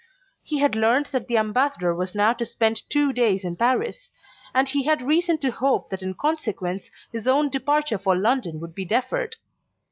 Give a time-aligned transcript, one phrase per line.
[0.41, 4.09] He had learned that the Ambassador was to spend two days in Paris,
[4.51, 8.73] and he had reason to hope that in consequence his own departure for London would
[8.73, 9.35] be deferred.